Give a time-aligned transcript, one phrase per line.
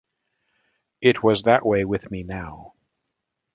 [1.01, 2.73] It was that way with me now.